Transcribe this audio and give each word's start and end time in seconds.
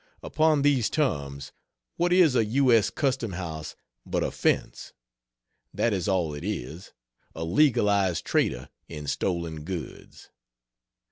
Upon 0.23 0.63
these 0.63 0.89
terms, 0.89 1.51
what 1.95 2.11
is 2.11 2.35
a 2.35 2.43
U. 2.43 2.71
S. 2.73 2.89
custom 2.89 3.33
house 3.33 3.75
but 4.03 4.23
a 4.23 4.31
"fence?" 4.31 4.93
That 5.75 5.93
is 5.93 6.07
all 6.07 6.33
it 6.33 6.43
is: 6.43 6.91
a 7.35 7.43
legalized 7.43 8.25
trader 8.25 8.69
in 8.87 9.05
stolen 9.05 9.63
goods. 9.63 10.31